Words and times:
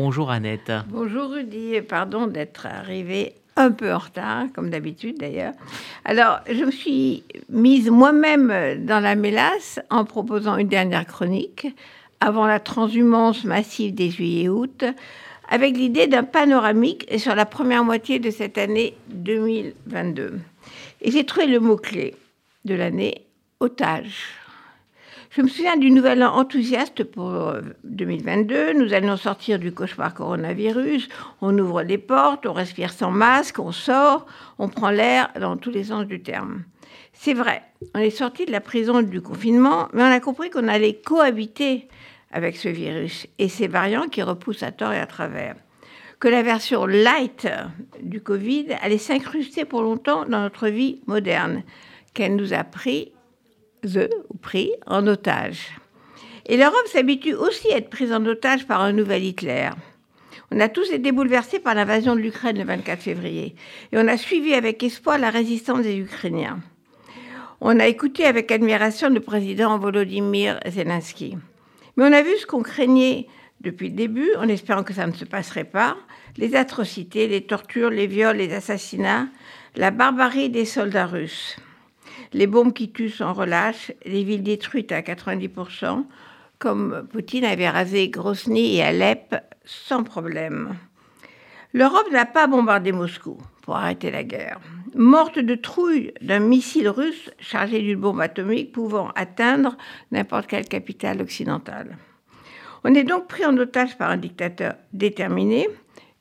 Bonjour 0.00 0.30
Annette. 0.30 0.70
Bonjour 0.86 1.28
Rudy, 1.32 1.74
et 1.74 1.82
pardon 1.82 2.28
d'être 2.28 2.66
arrivé 2.66 3.34
un 3.56 3.72
peu 3.72 3.92
en 3.92 3.98
retard, 3.98 4.44
comme 4.54 4.70
d'habitude 4.70 5.18
d'ailleurs. 5.18 5.54
Alors, 6.04 6.38
je 6.48 6.64
me 6.64 6.70
suis 6.70 7.24
mise 7.48 7.90
moi-même 7.90 8.76
dans 8.86 9.00
la 9.00 9.16
mélasse 9.16 9.80
en 9.90 10.04
proposant 10.04 10.56
une 10.56 10.68
dernière 10.68 11.04
chronique 11.04 11.66
avant 12.20 12.46
la 12.46 12.60
transhumance 12.60 13.42
massive 13.42 13.92
des 13.92 14.08
juillet-août, 14.08 14.84
avec 15.48 15.76
l'idée 15.76 16.06
d'un 16.06 16.22
panoramique 16.22 17.18
sur 17.18 17.34
la 17.34 17.44
première 17.44 17.82
moitié 17.82 18.20
de 18.20 18.30
cette 18.30 18.56
année 18.56 18.94
2022. 19.08 20.38
Et 21.00 21.10
j'ai 21.10 21.26
trouvé 21.26 21.48
le 21.48 21.58
mot-clé 21.58 22.14
de 22.64 22.74
l'année, 22.76 23.26
otage. 23.58 24.28
Je 25.30 25.42
me 25.42 25.48
souviens 25.48 25.76
du 25.76 25.90
nouvel 25.90 26.22
an 26.22 26.36
enthousiaste 26.36 27.04
pour 27.04 27.52
2022. 27.84 28.54
Euh, 28.54 28.72
Nous 28.72 28.94
allons 28.94 29.18
sortir 29.18 29.58
du 29.58 29.72
cauchemar 29.72 30.14
coronavirus. 30.14 31.06
On 31.42 31.56
ouvre 31.58 31.82
les 31.82 31.98
portes, 31.98 32.46
on 32.46 32.54
respire 32.54 32.90
sans 32.90 33.10
masque, 33.10 33.58
on 33.58 33.70
sort, 33.70 34.24
on 34.58 34.68
prend 34.68 34.88
l'air 34.88 35.28
dans 35.38 35.58
tous 35.58 35.70
les 35.70 35.84
sens 35.84 36.06
du 36.06 36.22
terme. 36.22 36.64
C'est 37.12 37.34
vrai, 37.34 37.62
on 37.94 37.98
est 37.98 38.08
sorti 38.08 38.46
de 38.46 38.52
la 38.52 38.62
prison 38.62 39.02
du 39.02 39.20
confinement, 39.20 39.88
mais 39.92 40.02
on 40.02 40.06
a 40.06 40.20
compris 40.20 40.48
qu'on 40.48 40.66
allait 40.66 40.94
cohabiter 40.94 41.88
avec 42.32 42.56
ce 42.56 42.68
virus 42.68 43.26
et 43.38 43.50
ses 43.50 43.68
variants 43.68 44.08
qui 44.08 44.22
repoussent 44.22 44.62
à 44.62 44.72
tort 44.72 44.92
et 44.92 45.00
à 45.00 45.06
travers. 45.06 45.56
Que 46.20 46.28
la 46.28 46.42
version 46.42 46.86
light 46.86 47.46
du 48.02 48.22
Covid 48.22 48.68
allait 48.80 48.96
s'incruster 48.96 49.66
pour 49.66 49.82
longtemps 49.82 50.24
dans 50.24 50.40
notre 50.40 50.68
vie 50.68 51.02
moderne, 51.06 51.64
qu'elle 52.14 52.34
nous 52.34 52.54
a 52.54 52.64
pris, 52.64 53.12
ou 53.84 54.27
pris, 54.40 54.72
en 54.86 55.06
otage. 55.06 55.68
Et 56.46 56.56
l'Europe 56.56 56.86
s'habitue 56.86 57.34
aussi 57.34 57.70
à 57.72 57.76
être 57.76 57.90
prise 57.90 58.12
en 58.12 58.24
otage 58.24 58.66
par 58.66 58.80
un 58.80 58.92
nouvel 58.92 59.22
Hitler. 59.24 59.70
On 60.50 60.60
a 60.60 60.68
tous 60.68 60.90
été 60.90 61.12
bouleversés 61.12 61.58
par 61.58 61.74
l'invasion 61.74 62.16
de 62.16 62.20
l'Ukraine 62.20 62.58
le 62.58 62.64
24 62.64 63.02
février. 63.02 63.54
Et 63.92 63.98
on 63.98 64.08
a 64.08 64.16
suivi 64.16 64.54
avec 64.54 64.82
espoir 64.82 65.18
la 65.18 65.28
résistance 65.28 65.82
des 65.82 65.98
Ukrainiens. 65.98 66.60
On 67.60 67.78
a 67.78 67.86
écouté 67.86 68.24
avec 68.24 68.50
admiration 68.50 69.10
le 69.10 69.20
président 69.20 69.78
Volodymyr 69.78 70.58
Zelensky. 70.66 71.36
Mais 71.96 72.04
on 72.04 72.12
a 72.12 72.22
vu 72.22 72.36
ce 72.38 72.46
qu'on 72.46 72.62
craignait 72.62 73.26
depuis 73.60 73.90
le 73.90 73.96
début, 73.96 74.30
en 74.38 74.48
espérant 74.48 74.84
que 74.84 74.94
ça 74.94 75.06
ne 75.06 75.12
se 75.12 75.24
passerait 75.24 75.64
pas, 75.64 75.96
les 76.36 76.54
atrocités, 76.54 77.26
les 77.26 77.42
tortures, 77.42 77.90
les 77.90 78.06
viols, 78.06 78.36
les 78.36 78.54
assassinats, 78.54 79.26
la 79.76 79.90
barbarie 79.90 80.48
des 80.48 80.64
soldats 80.64 81.06
russes, 81.06 81.56
les 82.32 82.46
bombes 82.46 82.72
qui 82.72 82.90
tuent 82.90 83.10
sans 83.10 83.32
relâche, 83.32 83.92
les 84.04 84.24
villes 84.24 84.42
détruites 84.42 84.92
à 84.92 85.00
90%, 85.00 86.04
comme 86.58 87.06
Poutine 87.12 87.44
avait 87.44 87.68
rasé 87.68 88.08
Grozny 88.08 88.76
et 88.76 88.82
Alep 88.82 89.36
sans 89.64 90.02
problème. 90.02 90.74
L'Europe 91.72 92.10
n'a 92.10 92.26
pas 92.26 92.46
bombardé 92.46 92.92
Moscou 92.92 93.38
pour 93.62 93.76
arrêter 93.76 94.10
la 94.10 94.24
guerre. 94.24 94.58
Morte 94.94 95.38
de 95.38 95.54
trouille 95.54 96.12
d'un 96.22 96.38
missile 96.38 96.88
russe 96.88 97.30
chargé 97.38 97.80
d'une 97.80 98.00
bombe 98.00 98.20
atomique 98.20 98.72
pouvant 98.72 99.10
atteindre 99.14 99.76
n'importe 100.10 100.46
quelle 100.46 100.66
capitale 100.66 101.20
occidentale. 101.20 101.98
On 102.84 102.94
est 102.94 103.04
donc 103.04 103.28
pris 103.28 103.44
en 103.44 103.56
otage 103.58 103.98
par 103.98 104.10
un 104.10 104.16
dictateur 104.16 104.74
déterminé 104.92 105.68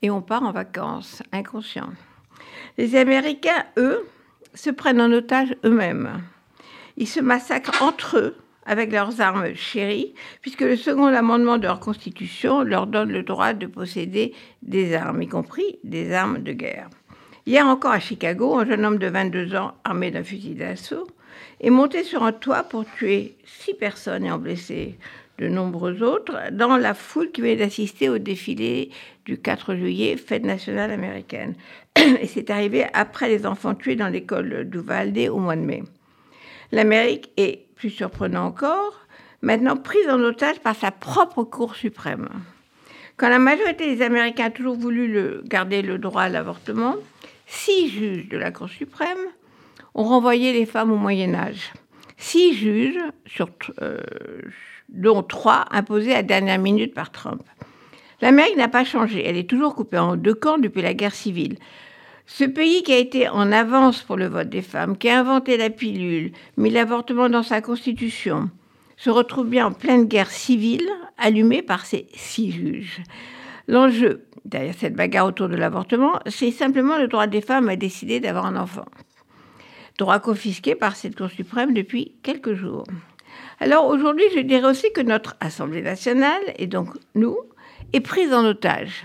et 0.00 0.10
on 0.10 0.22
part 0.22 0.42
en 0.42 0.52
vacances, 0.52 1.22
inconscient. 1.32 1.90
Les 2.78 2.96
Américains, 2.96 3.64
eux, 3.76 4.06
se 4.54 4.70
prennent 4.70 5.00
en 5.00 5.12
otage 5.12 5.54
eux-mêmes. 5.64 6.22
Ils 6.96 7.08
se 7.08 7.20
massacrent 7.20 7.82
entre 7.82 8.18
eux 8.18 8.36
avec 8.66 8.92
leurs 8.92 9.20
armes 9.20 9.54
chéries, 9.54 10.14
puisque 10.40 10.62
le 10.62 10.76
second 10.76 11.06
amendement 11.06 11.58
de 11.58 11.64
leur 11.64 11.80
constitution 11.80 12.62
leur 12.62 12.86
donne 12.86 13.10
le 13.12 13.22
droit 13.22 13.52
de 13.52 13.66
posséder 13.66 14.32
des 14.62 14.94
armes, 14.94 15.22
y 15.22 15.28
compris 15.28 15.78
des 15.84 16.12
armes 16.12 16.42
de 16.42 16.52
guerre. 16.52 16.88
Hier 17.46 17.66
encore 17.66 17.92
à 17.92 18.00
Chicago, 18.00 18.58
un 18.58 18.64
jeune 18.64 18.86
homme 18.86 18.98
de 18.98 19.08
22 19.08 19.54
ans, 19.54 19.74
armé 19.84 20.10
d'un 20.10 20.24
fusil 20.24 20.54
d'assaut, 20.54 21.06
est 21.60 21.70
monté 21.70 22.04
sur 22.04 22.22
un 22.22 22.32
toit 22.32 22.62
pour 22.62 22.86
tuer 22.86 23.36
six 23.44 23.74
personnes 23.74 24.24
et 24.24 24.30
en 24.30 24.38
blesser 24.38 24.98
de 25.38 25.48
nombreux 25.48 26.02
autres 26.02 26.50
dans 26.52 26.76
la 26.76 26.94
foule 26.94 27.30
qui 27.30 27.40
venait 27.40 27.56
d'assister 27.56 28.08
au 28.08 28.18
défilé 28.18 28.90
du 29.24 29.38
4 29.38 29.74
juillet, 29.74 30.16
fête 30.16 30.44
nationale 30.44 30.90
américaine. 30.90 31.54
Et 31.96 32.26
c'est 32.26 32.50
arrivé 32.50 32.86
après 32.92 33.28
les 33.28 33.46
enfants 33.46 33.74
tués 33.74 33.96
dans 33.96 34.08
l'école 34.08 34.64
d'Uvalde 34.68 35.18
au 35.30 35.38
mois 35.38 35.56
de 35.56 35.62
mai. 35.62 35.82
L'Amérique 36.72 37.30
est, 37.36 37.66
plus 37.74 37.90
surprenant 37.90 38.46
encore, 38.46 39.06
maintenant 39.42 39.76
prise 39.76 40.08
en 40.08 40.20
otage 40.20 40.60
par 40.60 40.76
sa 40.76 40.90
propre 40.90 41.44
Cour 41.44 41.74
suprême. 41.74 42.28
Quand 43.16 43.28
la 43.28 43.38
majorité 43.38 43.94
des 43.94 44.02
Américains 44.02 44.46
a 44.46 44.50
toujours 44.50 44.76
voulu 44.76 45.40
garder 45.44 45.82
le 45.82 45.98
droit 45.98 46.22
à 46.22 46.28
l'avortement, 46.28 46.96
six 47.46 47.88
juges 47.88 48.28
de 48.28 48.38
la 48.38 48.50
Cour 48.50 48.68
suprême 48.68 49.18
ont 49.94 50.04
renvoyé 50.04 50.52
les 50.52 50.66
femmes 50.66 50.92
au 50.92 50.96
Moyen 50.96 51.34
Âge. 51.34 51.72
Six 52.16 52.54
juges, 52.54 52.98
euh, 53.82 53.98
dont 54.88 55.22
trois 55.22 55.66
imposés 55.70 56.14
à 56.14 56.22
dernière 56.22 56.58
minute 56.58 56.94
par 56.94 57.10
Trump. 57.10 57.42
L'Amérique 58.20 58.56
n'a 58.56 58.68
pas 58.68 58.84
changé, 58.84 59.26
elle 59.26 59.36
est 59.36 59.48
toujours 59.48 59.74
coupée 59.74 59.98
en 59.98 60.16
deux 60.16 60.34
camps 60.34 60.58
depuis 60.58 60.82
la 60.82 60.94
guerre 60.94 61.14
civile. 61.14 61.58
Ce 62.26 62.44
pays 62.44 62.82
qui 62.82 62.92
a 62.92 62.98
été 62.98 63.28
en 63.28 63.52
avance 63.52 64.02
pour 64.02 64.16
le 64.16 64.26
vote 64.26 64.48
des 64.48 64.62
femmes, 64.62 64.96
qui 64.96 65.10
a 65.10 65.20
inventé 65.20 65.56
la 65.56 65.68
pilule, 65.68 66.32
mis 66.56 66.70
l'avortement 66.70 67.28
dans 67.28 67.42
sa 67.42 67.60
constitution, 67.60 68.48
se 68.96 69.10
retrouve 69.10 69.48
bien 69.48 69.66
en 69.66 69.72
pleine 69.72 70.04
guerre 70.04 70.30
civile 70.30 70.88
allumée 71.18 71.62
par 71.62 71.84
ces 71.84 72.06
six 72.14 72.50
juges. 72.50 73.02
L'enjeu 73.68 74.24
derrière 74.44 74.74
cette 74.74 74.94
bagarre 74.94 75.26
autour 75.26 75.48
de 75.48 75.56
l'avortement, 75.56 76.20
c'est 76.26 76.50
simplement 76.50 76.98
le 76.98 77.08
droit 77.08 77.26
des 77.26 77.40
femmes 77.40 77.68
à 77.68 77.76
décider 77.76 78.20
d'avoir 78.20 78.46
un 78.46 78.56
enfant. 78.56 78.84
Droit 79.98 80.18
confisqué 80.18 80.74
par 80.74 80.96
cette 80.96 81.16
Cour 81.16 81.30
suprême 81.30 81.72
depuis 81.72 82.16
quelques 82.22 82.54
jours. 82.54 82.84
Alors 83.60 83.86
aujourd'hui, 83.86 84.24
je 84.34 84.40
dirais 84.40 84.68
aussi 84.68 84.92
que 84.92 85.00
notre 85.00 85.36
Assemblée 85.40 85.82
nationale, 85.82 86.42
et 86.58 86.66
donc 86.66 86.88
nous, 87.14 87.36
est 87.92 88.00
prise 88.00 88.32
en 88.32 88.44
otage 88.44 89.04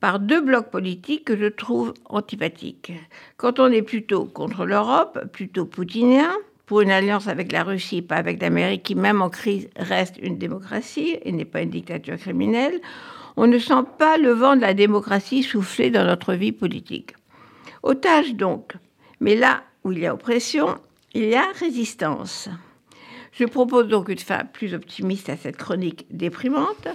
par 0.00 0.18
deux 0.18 0.40
blocs 0.40 0.70
politiques 0.70 1.24
que 1.24 1.36
je 1.36 1.46
trouve 1.46 1.94
antipathiques. 2.06 2.92
Quand 3.36 3.58
on 3.58 3.70
est 3.70 3.82
plutôt 3.82 4.24
contre 4.24 4.66
l'Europe, 4.66 5.26
plutôt 5.32 5.64
poutinien, 5.64 6.30
pour 6.66 6.82
une 6.82 6.90
alliance 6.90 7.28
avec 7.28 7.52
la 7.52 7.62
Russie, 7.62 8.02
pas 8.02 8.16
avec 8.16 8.42
l'Amérique, 8.42 8.82
qui 8.82 8.94
même 8.94 9.22
en 9.22 9.30
crise 9.30 9.68
reste 9.76 10.16
une 10.20 10.38
démocratie 10.38 11.18
et 11.22 11.32
n'est 11.32 11.44
pas 11.44 11.62
une 11.62 11.70
dictature 11.70 12.16
criminelle, 12.16 12.80
on 13.36 13.46
ne 13.46 13.58
sent 13.58 13.84
pas 13.98 14.18
le 14.18 14.32
vent 14.32 14.56
de 14.56 14.60
la 14.60 14.74
démocratie 14.74 15.42
souffler 15.42 15.90
dans 15.90 16.04
notre 16.04 16.34
vie 16.34 16.52
politique. 16.52 17.14
Otage 17.82 18.34
donc, 18.34 18.72
mais 19.20 19.36
là 19.36 19.62
où 19.84 19.92
il 19.92 20.00
y 20.00 20.06
a 20.06 20.14
oppression, 20.14 20.78
il 21.14 21.24
y 21.24 21.34
a 21.34 21.44
résistance. 21.58 22.48
Je 23.32 23.44
propose 23.44 23.88
donc 23.88 24.08
une 24.08 24.18
fin 24.18 24.44
plus 24.44 24.74
optimiste 24.74 25.28
à 25.28 25.36
cette 25.36 25.56
chronique 25.56 26.06
déprimante. 26.10 26.88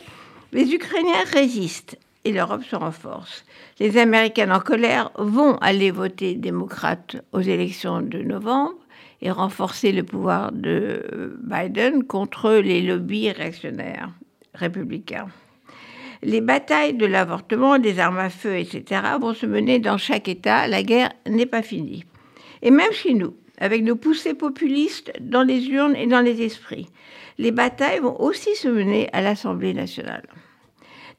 Les 0.52 0.74
Ukrainiens 0.74 1.24
résistent 1.32 1.98
et 2.26 2.32
l'Europe 2.32 2.64
se 2.64 2.76
renforce. 2.76 3.46
Les 3.80 3.98
Américains 3.98 4.52
en 4.52 4.60
colère 4.60 5.12
vont 5.18 5.56
aller 5.58 5.92
voter 5.92 6.36
démocrate 6.36 7.18
aux 7.32 7.42
élections 7.42 8.02
de 8.02 8.20
novembre 8.20 8.76
et 9.22 9.32
renforcer 9.32 9.92
le 9.92 10.04
pouvoir 10.04 10.52
de 10.52 11.38
Biden 11.42 12.04
contre 12.04 12.52
les 12.54 12.82
lobbies 12.82 13.32
réactionnaires 13.32 14.10
républicains. 14.54 15.28
Les 16.24 16.42
batailles 16.42 16.96
de 16.96 17.06
l'avortement, 17.06 17.80
des 17.80 18.00
armes 18.00 18.20
à 18.20 18.30
feu, 18.30 18.58
etc. 18.58 19.02
vont 19.20 19.34
se 19.34 19.46
mener 19.46 19.80
dans 19.80 19.98
chaque 19.98 20.28
État. 20.28 20.68
La 20.68 20.84
guerre 20.84 21.12
n'est 21.28 21.46
pas 21.46 21.62
finie. 21.62 22.06
Et 22.62 22.72
même 22.72 22.92
chez 22.92 23.14
nous, 23.14 23.36
avec 23.58 23.84
nos 23.84 23.96
poussées 23.96 24.34
populistes 24.34 25.12
dans 25.20 25.44
les 25.44 25.68
urnes 25.68 25.96
et 25.96 26.08
dans 26.08 26.22
les 26.22 26.42
esprits. 26.42 26.90
Les 27.38 27.52
batailles 27.52 28.00
vont 28.00 28.20
aussi 28.20 28.56
se 28.56 28.68
mener 28.68 29.10
à 29.14 29.22
l'Assemblée 29.22 29.74
nationale. 29.74 30.28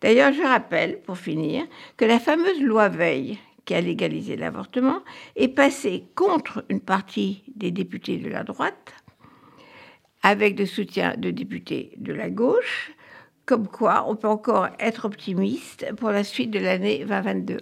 D'ailleurs, 0.01 0.33
je 0.33 0.43
rappelle, 0.43 1.01
pour 1.03 1.19
finir, 1.19 1.65
que 1.97 2.05
la 2.05 2.21
fameuse 2.21 2.61
loi 2.61 2.89
Veil, 2.89 3.39
qui 3.65 3.75
a 3.75 3.81
légalisé 3.81 4.37
l'avortement, 4.37 5.03
est 5.37 5.49
passée 5.49 6.05
contre 6.15 6.65
une 6.69 6.81
partie 6.81 7.43
des 7.57 7.71
députés 7.71 8.19
de 8.19 8.29
la 8.29 8.45
droite, 8.45 8.95
avec 10.23 10.59
le 10.59 10.67
soutien 10.67 11.15
de 11.17 11.31
députés 11.31 11.93
de 11.97 12.13
la 12.13 12.31
gauche, 12.31 12.93
comme 13.47 13.67
quoi 13.67 14.05
on 14.09 14.15
peut 14.15 14.29
encore 14.29 14.69
être 14.79 15.05
optimiste 15.05 15.87
pour 15.97 16.11
la 16.11 16.23
suite 16.23 16.51
de 16.51 16.59
l'année 16.59 16.99
2022. 16.99 17.57